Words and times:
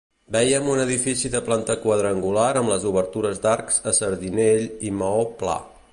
Veiem 0.35 0.69
un 0.75 0.79
edifici 0.85 1.29
de 1.35 1.41
planta 1.49 1.75
quadrangular 1.83 2.47
amb 2.63 2.73
les 2.73 2.89
obertures 2.93 3.43
d'arcs 3.45 3.81
a 3.93 3.97
sardinell 3.99 4.67
i 4.91 4.95
maó 5.03 5.25
pla. 5.43 5.59